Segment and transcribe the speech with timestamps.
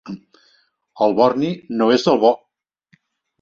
[1.07, 1.51] El borni
[1.83, 2.33] no és el bo.